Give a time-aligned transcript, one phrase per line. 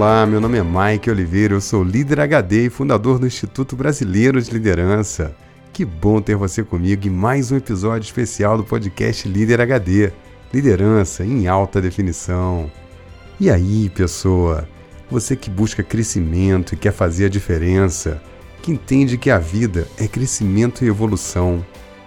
[0.00, 4.40] Olá, meu nome é Mike Oliveira, eu sou líder HD e fundador do Instituto Brasileiro
[4.40, 5.36] de Liderança.
[5.74, 10.10] Que bom ter você comigo em mais um episódio especial do podcast Líder HD
[10.54, 12.72] Liderança em alta definição.
[13.38, 14.66] E aí, pessoa?
[15.10, 18.22] Você que busca crescimento e quer fazer a diferença,
[18.62, 21.62] que entende que a vida é crescimento e evolução.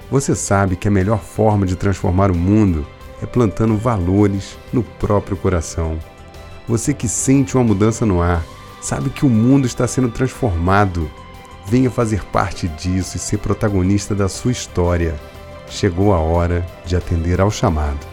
[0.10, 2.88] Você sabe que a melhor forma de transformar o mundo
[3.22, 6.00] é plantando valores no próprio coração.
[6.68, 8.44] Você que sente uma mudança no ar,
[8.82, 11.10] sabe que o mundo está sendo transformado.
[11.66, 15.20] Venha fazer parte disso e ser protagonista da sua história.
[15.70, 18.13] Chegou a hora de atender ao chamado.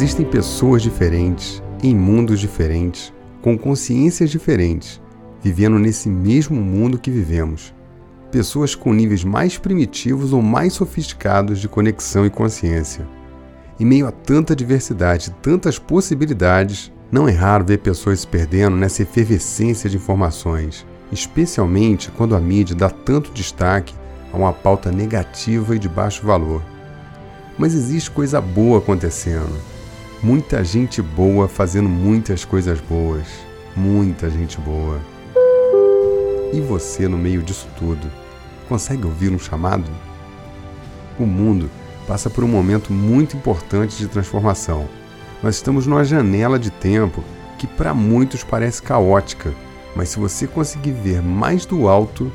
[0.00, 5.02] Existem pessoas diferentes, em mundos diferentes, com consciências diferentes,
[5.42, 7.74] vivendo nesse mesmo mundo que vivemos.
[8.30, 13.04] Pessoas com níveis mais primitivos ou mais sofisticados de conexão e consciência.
[13.80, 19.02] Em meio a tanta diversidade, tantas possibilidades, não é raro ver pessoas se perdendo nessa
[19.02, 23.96] efervescência de informações, especialmente quando a mídia dá tanto destaque
[24.32, 26.62] a uma pauta negativa e de baixo valor.
[27.58, 29.77] Mas existe coisa boa acontecendo
[30.20, 33.28] Muita gente boa fazendo muitas coisas boas.
[33.76, 35.00] Muita gente boa.
[36.52, 38.10] E você no meio disso tudo?
[38.68, 39.88] Consegue ouvir um chamado?
[41.20, 41.70] O mundo
[42.06, 44.88] passa por um momento muito importante de transformação.
[45.40, 47.22] Nós estamos numa janela de tempo
[47.56, 49.54] que para muitos parece caótica,
[49.94, 52.32] mas se você conseguir ver mais do alto,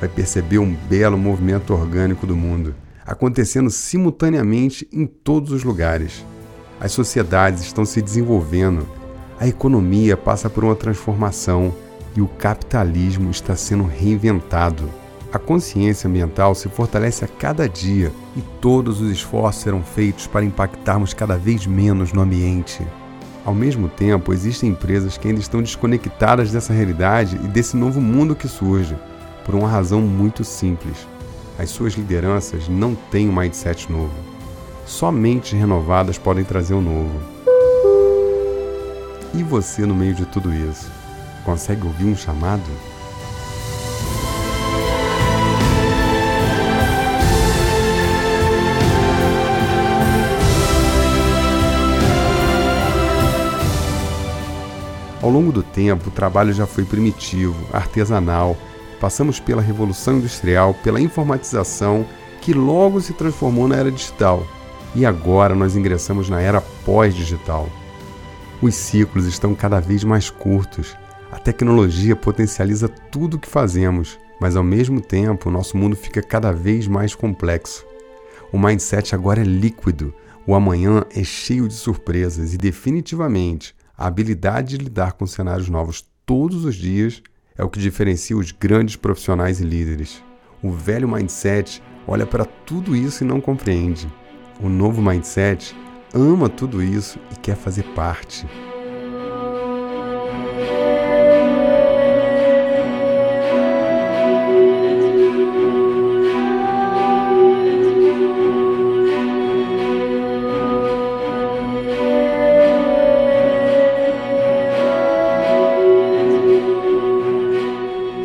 [0.00, 2.74] vai perceber um belo movimento orgânico do mundo
[3.06, 6.24] acontecendo simultaneamente em todos os lugares.
[6.80, 8.86] As sociedades estão se desenvolvendo,
[9.38, 11.74] a economia passa por uma transformação
[12.14, 14.88] e o capitalismo está sendo reinventado.
[15.32, 20.44] A consciência ambiental se fortalece a cada dia e todos os esforços serão feitos para
[20.44, 22.86] impactarmos cada vez menos no ambiente.
[23.44, 28.34] Ao mesmo tempo, existem empresas que ainda estão desconectadas dessa realidade e desse novo mundo
[28.34, 28.96] que surge,
[29.44, 31.06] por uma razão muito simples:
[31.58, 34.35] as suas lideranças não têm um mindset novo.
[34.86, 37.20] Só mentes renovadas podem trazer o novo.
[39.34, 40.90] E você no meio de tudo isso?
[41.44, 42.62] Consegue ouvir um chamado?
[55.20, 58.56] Ao longo do tempo, o trabalho já foi primitivo, artesanal.
[59.00, 62.06] Passamos pela revolução industrial, pela informatização,
[62.40, 64.46] que logo se transformou na era digital.
[64.96, 67.68] E agora nós ingressamos na era pós-digital.
[68.62, 70.96] Os ciclos estão cada vez mais curtos.
[71.30, 76.22] A tecnologia potencializa tudo o que fazemos, mas ao mesmo tempo o nosso mundo fica
[76.22, 77.84] cada vez mais complexo.
[78.50, 80.14] O mindset agora é líquido,
[80.46, 86.06] o amanhã é cheio de surpresas e, definitivamente, a habilidade de lidar com cenários novos
[86.24, 87.22] todos os dias
[87.54, 90.24] é o que diferencia os grandes profissionais e líderes.
[90.62, 94.08] O velho mindset olha para tudo isso e não compreende.
[94.58, 95.76] O novo mindset
[96.14, 98.46] ama tudo isso e quer fazer parte.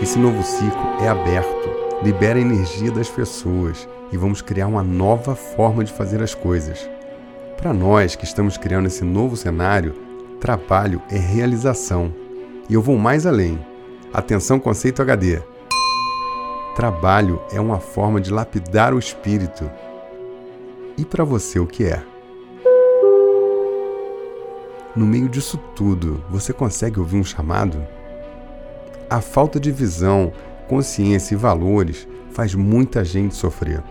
[0.01, 1.60] Esse novo ciclo é aberto,
[2.03, 6.89] libera a energia das pessoas e vamos criar uma nova forma de fazer as coisas.
[7.57, 9.93] Para nós que estamos criando esse novo cenário,
[10.39, 12.13] trabalho é realização.
[12.67, 13.59] E eu vou mais além.
[14.11, 15.41] Atenção, conceito HD.
[16.75, 19.69] Trabalho é uma forma de lapidar o espírito.
[20.97, 22.03] E para você, o que é?
[24.95, 27.85] No meio disso tudo, você consegue ouvir um chamado?
[29.09, 30.33] A falta de visão,
[30.71, 33.83] consciência e valores faz muita gente sofrer.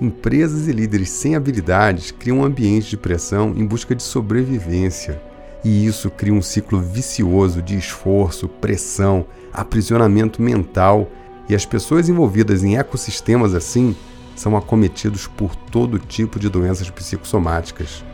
[0.00, 5.20] Empresas e líderes sem habilidades criam um ambiente de pressão em busca de sobrevivência.
[5.64, 11.10] E isso cria um ciclo vicioso de esforço, pressão, aprisionamento mental,
[11.48, 13.96] e as pessoas envolvidas em ecossistemas assim
[14.36, 18.04] são acometidos por todo tipo de doenças psicossomáticas.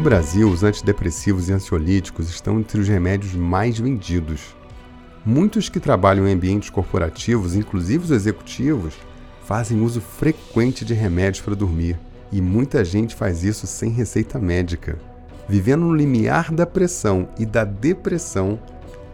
[0.00, 4.56] No Brasil, os antidepressivos e ansiolíticos estão entre os remédios mais vendidos.
[5.26, 8.94] Muitos que trabalham em ambientes corporativos, inclusive os executivos,
[9.44, 11.98] fazem uso frequente de remédios para dormir,
[12.32, 14.98] e muita gente faz isso sem receita médica.
[15.46, 18.58] Vivendo no limiar da pressão e da depressão,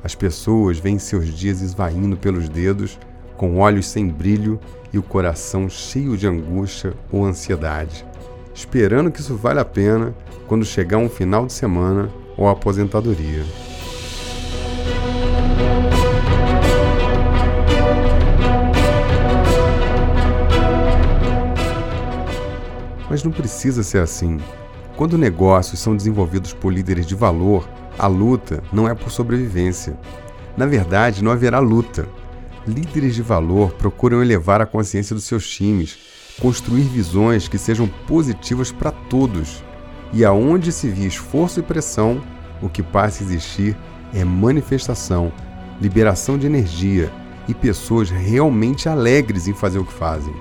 [0.05, 2.97] as pessoas veem seus dias esvaindo pelos dedos,
[3.37, 4.61] com olhos sem brilho
[4.93, 8.07] e o coração cheio de angústia ou ansiedade,
[8.57, 10.15] esperando que isso vale a pena
[10.49, 13.45] quando chegar um final de semana ou aposentadoria.
[23.11, 24.39] Mas não precisa ser assim.
[24.97, 27.69] Quando negócios são desenvolvidos por líderes de valor,
[27.99, 29.99] a luta não é por sobrevivência.
[30.57, 32.09] Na verdade, não haverá luta.
[32.67, 38.71] Líderes de valor procuram elevar a consciência dos seus times, construir visões que sejam positivas
[38.71, 39.65] para todos.
[40.13, 42.23] E aonde se vê esforço e pressão,
[42.63, 43.77] o que passa a existir
[44.15, 45.33] é manifestação,
[45.81, 47.13] liberação de energia
[47.49, 50.35] e pessoas realmente alegres em fazer o que fazem.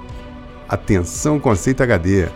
[0.67, 2.27] Atenção, conceito HD!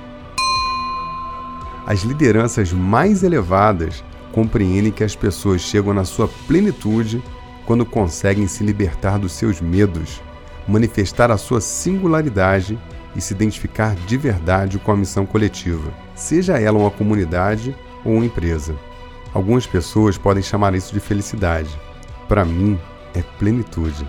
[1.85, 7.23] As lideranças mais elevadas compreendem que as pessoas chegam na sua plenitude
[7.65, 10.21] quando conseguem se libertar dos seus medos,
[10.67, 12.77] manifestar a sua singularidade
[13.15, 17.75] e se identificar de verdade com a missão coletiva, seja ela uma comunidade
[18.05, 18.75] ou uma empresa.
[19.33, 21.69] Algumas pessoas podem chamar isso de felicidade.
[22.27, 22.79] Para mim,
[23.13, 24.07] é plenitude.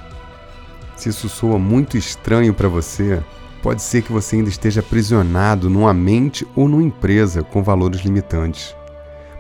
[0.97, 3.23] Se isso soa muito estranho para você,
[3.63, 8.75] Pode ser que você ainda esteja aprisionado numa mente ou numa empresa com valores limitantes.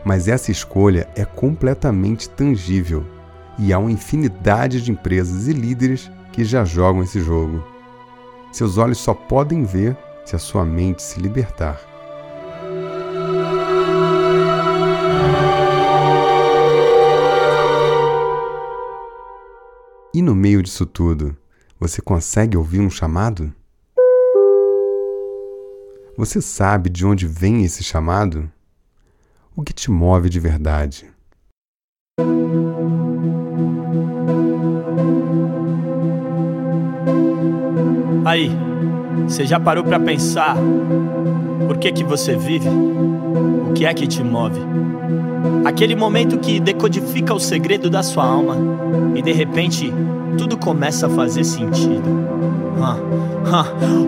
[0.04, 3.04] Mas essa escolha é completamente tangível
[3.58, 7.64] e há uma infinidade de empresas e líderes que já jogam esse jogo.
[8.52, 11.80] Seus olhos só podem ver se a sua mente se libertar.
[20.12, 21.36] E no meio disso tudo,
[21.78, 23.54] você consegue ouvir um chamado?
[26.16, 28.50] Você sabe de onde vem esse chamado?
[29.56, 31.10] O que te move de verdade?
[38.30, 38.48] Aí,
[39.26, 40.54] você já parou para pensar
[41.66, 42.68] por que que você vive?
[42.68, 44.60] O que é que te move?
[45.64, 48.56] Aquele momento que decodifica o segredo da sua alma
[49.16, 49.92] e de repente
[50.38, 52.04] tudo começa a fazer sentido.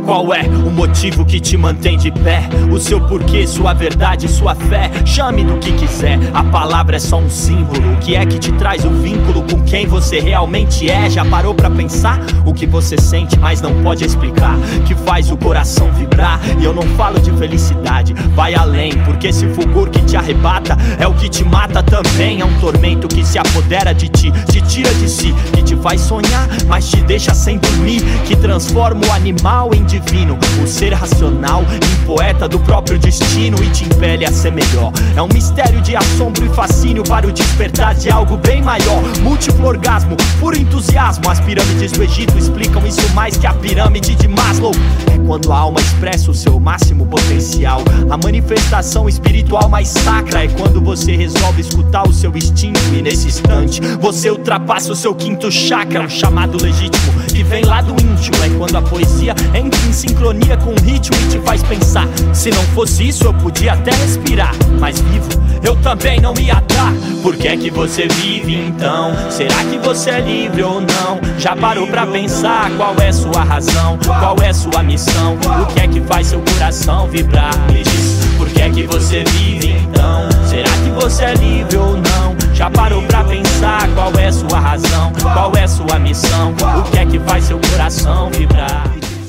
[0.05, 2.49] Qual é o motivo que te mantém de pé?
[2.71, 4.91] O seu porquê, sua verdade, sua fé.
[5.05, 7.93] Chame do que quiser, a palavra é só um símbolo.
[7.93, 11.09] O que é que te traz o vínculo com quem você realmente é?
[11.11, 14.57] Já parou para pensar o que você sente, mas não pode explicar?
[14.87, 16.12] Que faz o coração vibrar.
[16.61, 18.93] E eu não falo de felicidade, vai além.
[19.05, 22.41] Porque esse fulgor que te arrebata é o que te mata também.
[22.41, 26.01] É um tormento que se apodera de ti, te tira de si, que te faz
[26.01, 28.03] sonhar, mas te deixa sem dormir.
[28.25, 33.71] Que transforma o animal em divino, o ser racional em poeta do próprio destino e
[33.71, 34.93] te impele a ser melhor.
[35.17, 39.03] É um mistério de assombro e fascínio para o despertar de algo bem maior.
[39.23, 41.29] Múltiplo orgasmo, puro entusiasmo.
[41.29, 44.73] As pirâmides do Egito explicam isso mais que a pirâmide de Maslow.
[45.13, 47.81] É quando a alma expressa o seu máximo potencial.
[48.11, 53.29] A manifestação espiritual mais sacra é quando você resolve escutar o seu instinto e nesse
[53.29, 58.37] instante você ultrapassa o seu quinto chakra, um chamado legítimo que vem lá do íntimo
[58.45, 62.07] é quando a poesia entra em sincronia com o ritmo e te faz pensar.
[62.33, 66.93] Se não fosse isso, eu podia até respirar, mas vivo eu também não ia dar.
[67.23, 69.13] Por que é que você vive então?
[69.31, 71.21] Será que você é livre ou não?
[71.39, 73.99] Já parou pra pensar qual é sua razão?
[74.05, 75.39] Qual é sua missão?
[75.63, 77.55] O que é que faz seu coração vibrar?
[77.71, 80.29] Me diz, por que é que você vive então?
[80.49, 82.22] Será que você é livre ou não?
[82.63, 85.13] Já parou pra pensar qual é sua razão?
[85.21, 86.55] Qual é sua missão?
[86.79, 88.85] O que é que faz seu coração vibrar?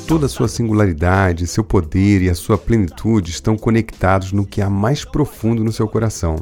[0.07, 4.69] Toda a sua singularidade, seu poder e a sua plenitude estão conectados no que há
[4.69, 6.35] mais profundo no seu coração.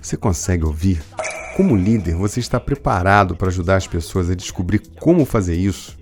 [0.00, 1.02] Você consegue ouvir?
[1.56, 5.98] Como líder, você está preparado para ajudar as pessoas a descobrir como fazer isso?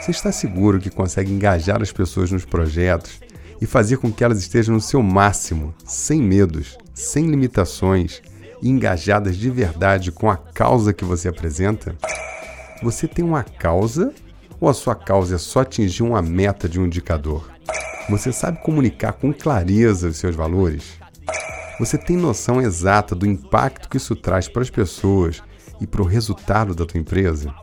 [0.00, 3.18] Você está seguro que consegue engajar as pessoas nos projetos
[3.60, 8.22] e fazer com que elas estejam no seu máximo, sem medos, sem limitações
[8.62, 11.94] engajadas de verdade com a causa que você apresenta?
[12.82, 14.12] Você tem uma causa
[14.60, 17.50] ou a sua causa é só atingir uma meta de um indicador?
[18.08, 20.98] Você sabe comunicar com clareza os seus valores?
[21.78, 25.42] Você tem noção exata do impacto que isso traz para as pessoas
[25.80, 27.54] e para o resultado da tua empresa?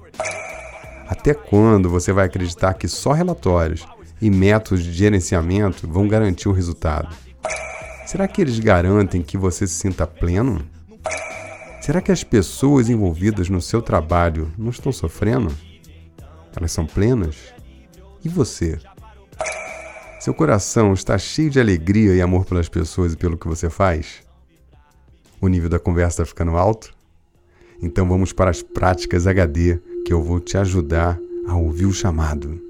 [1.08, 3.86] Até quando você vai acreditar que só relatórios
[4.22, 7.16] e métodos de gerenciamento vão garantir o resultado?
[8.06, 10.66] Será que eles garantem que você se sinta pleno?
[11.88, 15.56] Será que as pessoas envolvidas no seu trabalho não estão sofrendo?
[16.54, 17.38] Elas são plenas?
[18.26, 18.78] E você?
[20.20, 24.22] Seu coração está cheio de alegria e amor pelas pessoas e pelo que você faz?
[25.40, 26.94] O nível da conversa está ficando alto?
[27.82, 31.18] Então vamos para as práticas HD que eu vou te ajudar
[31.48, 32.67] a ouvir o chamado.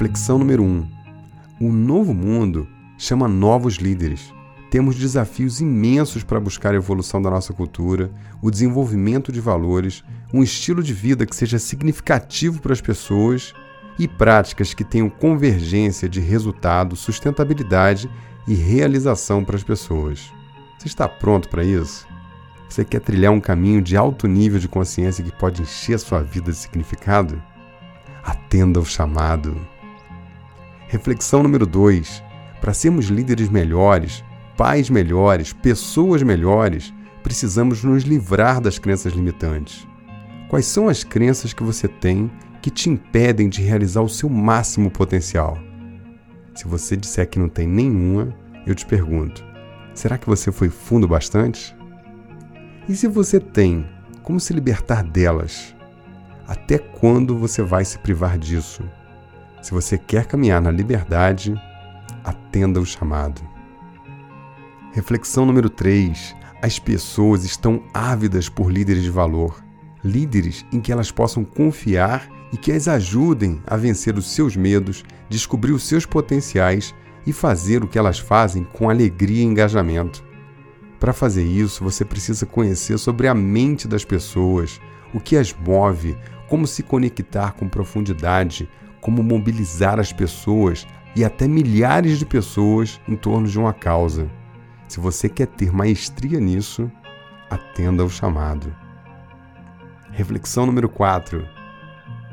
[0.00, 0.66] Reflexão número 1.
[0.66, 0.88] Um.
[1.68, 2.66] O novo mundo
[2.96, 4.32] chama novos líderes.
[4.70, 10.02] Temos desafios imensos para buscar a evolução da nossa cultura, o desenvolvimento de valores,
[10.32, 13.52] um estilo de vida que seja significativo para as pessoas
[13.98, 18.08] e práticas que tenham convergência de resultado, sustentabilidade
[18.48, 20.32] e realização para as pessoas.
[20.78, 22.08] Você está pronto para isso?
[22.70, 26.22] Você quer trilhar um caminho de alto nível de consciência que pode encher a sua
[26.22, 27.42] vida de significado?
[28.24, 29.60] Atenda ao chamado.
[30.90, 32.20] Reflexão número 2.
[32.60, 34.24] Para sermos líderes melhores,
[34.56, 36.92] pais melhores, pessoas melhores,
[37.22, 39.86] precisamos nos livrar das crenças limitantes.
[40.48, 42.28] Quais são as crenças que você tem
[42.60, 45.56] que te impedem de realizar o seu máximo potencial?
[46.56, 48.34] Se você disser que não tem nenhuma,
[48.66, 49.44] eu te pergunto:
[49.94, 51.72] será que você foi fundo bastante?
[52.88, 53.88] E se você tem,
[54.24, 55.72] como se libertar delas?
[56.48, 58.82] Até quando você vai se privar disso?
[59.62, 61.54] Se você quer caminhar na liberdade,
[62.24, 63.42] atenda o chamado.
[64.92, 66.34] Reflexão número 3.
[66.62, 69.62] As pessoas estão ávidas por líderes de valor,
[70.02, 75.04] líderes em que elas possam confiar e que as ajudem a vencer os seus medos,
[75.28, 76.94] descobrir os seus potenciais
[77.26, 80.24] e fazer o que elas fazem com alegria e engajamento.
[80.98, 84.80] Para fazer isso, você precisa conhecer sobre a mente das pessoas,
[85.14, 86.16] o que as move,
[86.48, 88.68] como se conectar com profundidade,
[89.00, 94.30] como mobilizar as pessoas e até milhares de pessoas em torno de uma causa.
[94.88, 96.90] Se você quer ter maestria nisso,
[97.48, 98.74] atenda ao chamado.
[100.12, 101.46] Reflexão número 4.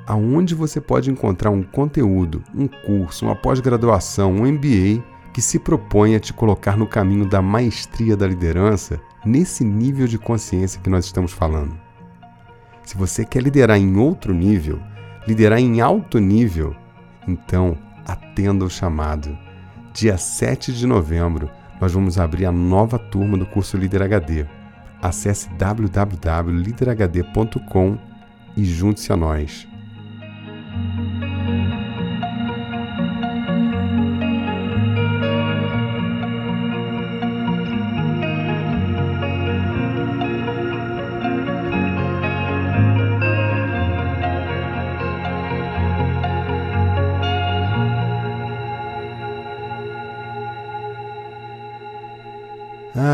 [0.06, 6.16] Aonde você pode encontrar um conteúdo, um curso, uma pós-graduação, um MBA que se propõe
[6.16, 11.06] a te colocar no caminho da maestria da liderança nesse nível de consciência que nós
[11.06, 11.78] estamos falando?
[12.84, 14.80] Se você quer liderar em outro nível,
[15.28, 16.74] liderar em alto nível,
[17.28, 19.38] então atenda o chamado.
[19.94, 21.50] Dia 7 de novembro,
[21.82, 24.46] nós vamos abrir a nova turma do curso Líder HD.
[25.02, 27.98] Acesse www.liderhd.com
[28.56, 29.68] e junte-se a nós.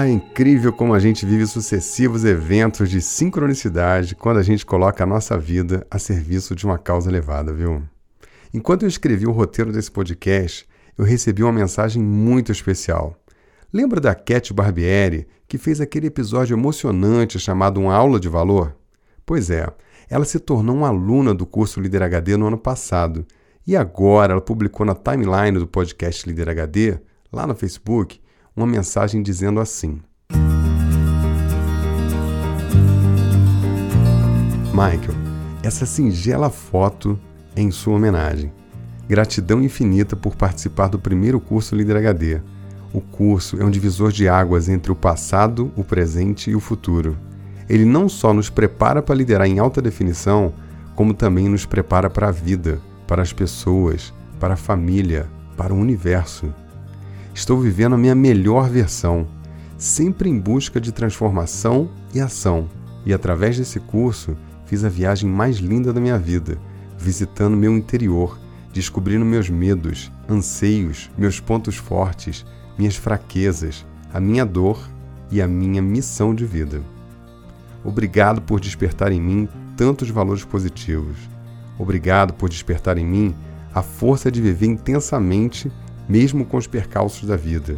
[0.03, 5.07] É incrível como a gente vive sucessivos eventos de sincronicidade quando a gente coloca a
[5.07, 7.81] nossa vida a serviço de uma causa elevada, viu?
[8.53, 10.67] Enquanto eu escrevi o roteiro desse podcast,
[10.97, 13.15] eu recebi uma mensagem muito especial.
[13.71, 18.75] Lembra da Cat Barbieri, que fez aquele episódio emocionante chamado Uma Aula de Valor?
[19.25, 19.65] Pois é,
[20.09, 23.25] ela se tornou uma aluna do curso Líder HD no ano passado.
[23.65, 26.99] E agora ela publicou na timeline do podcast Líder HD,
[27.31, 28.19] lá no Facebook,
[28.55, 29.99] uma mensagem dizendo assim:
[34.71, 35.15] Michael,
[35.63, 37.19] essa singela foto
[37.55, 38.51] é em sua homenagem.
[39.07, 42.41] Gratidão infinita por participar do primeiro curso Líder HD.
[42.93, 47.17] O curso é um divisor de águas entre o passado, o presente e o futuro.
[47.67, 50.53] Ele não só nos prepara para liderar em alta definição,
[50.95, 55.77] como também nos prepara para a vida, para as pessoas, para a família, para o
[55.77, 56.53] universo.
[57.33, 59.27] Estou vivendo a minha melhor versão,
[59.77, 62.69] sempre em busca de transformação e ação.
[63.05, 66.57] E através desse curso, fiz a viagem mais linda da minha vida,
[66.97, 68.39] visitando meu interior,
[68.71, 72.45] descobrindo meus medos, anseios, meus pontos fortes,
[72.77, 74.79] minhas fraquezas, a minha dor
[75.31, 76.81] e a minha missão de vida.
[77.83, 81.17] Obrigado por despertar em mim tantos valores positivos.
[81.79, 83.35] Obrigado por despertar em mim
[83.73, 85.71] a força de viver intensamente
[86.07, 87.77] mesmo com os percalços da vida.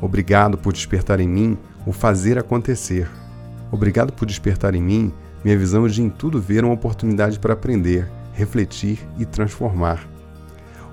[0.00, 3.08] Obrigado por despertar em mim o fazer acontecer.
[3.70, 5.12] Obrigado por despertar em mim
[5.44, 10.06] minha visão de em tudo ver uma oportunidade para aprender, refletir e transformar.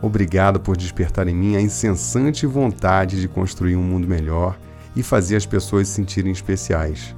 [0.01, 4.57] Obrigado por despertar em mim a incessante vontade de construir um mundo melhor
[4.95, 7.15] e fazer as pessoas se sentirem especiais.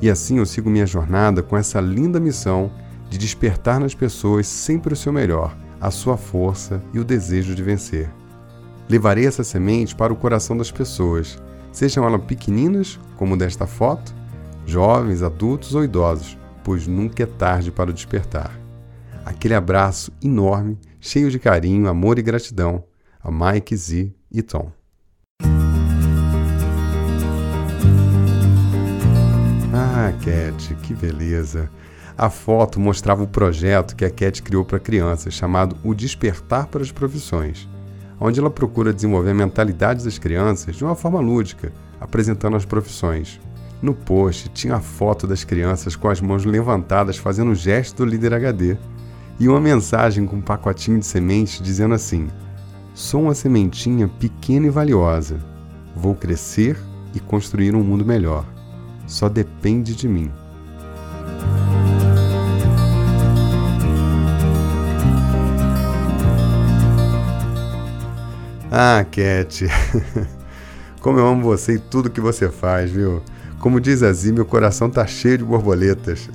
[0.00, 2.70] E assim eu sigo minha jornada com essa linda missão
[3.10, 7.62] de despertar nas pessoas sempre o seu melhor, a sua força e o desejo de
[7.62, 8.08] vencer.
[8.92, 14.14] Levarei essa semente para o coração das pessoas, sejam elas pequeninas, como desta foto,
[14.66, 18.50] jovens, adultos ou idosos, pois nunca é tarde para o despertar.
[19.24, 22.84] Aquele abraço enorme, cheio de carinho, amor e gratidão
[23.24, 24.70] a Mike, Z e Tom.
[29.72, 31.70] Ah, Cat, que beleza!
[32.18, 36.82] A foto mostrava o projeto que a Cat criou para crianças, chamado O Despertar para
[36.82, 37.66] as Profissões,
[38.22, 43.40] onde ela procura desenvolver a mentalidade das crianças de uma forma lúdica, apresentando as profissões.
[43.82, 48.04] No post tinha a foto das crianças com as mãos levantadas fazendo o gesto do
[48.08, 48.76] líder HD
[49.40, 52.28] e uma mensagem com um pacotinho de sementes dizendo assim:
[52.94, 55.40] Sou uma sementinha pequena e valiosa.
[55.96, 56.78] Vou crescer
[57.12, 58.46] e construir um mundo melhor.
[59.04, 60.30] Só depende de mim.
[68.74, 69.66] Ah, Cat,
[71.02, 73.22] como eu amo você e tudo que você faz, viu?
[73.60, 76.30] Como diz a meu coração tá cheio de borboletas.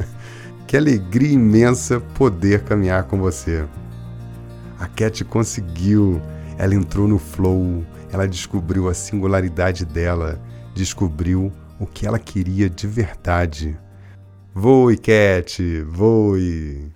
[0.66, 3.66] que alegria imensa poder caminhar com você.
[4.80, 6.22] A Cat conseguiu,
[6.56, 10.40] ela entrou no flow, ela descobriu a singularidade dela,
[10.74, 13.78] descobriu o que ela queria de verdade.
[14.54, 16.94] Voe, Cat, voe!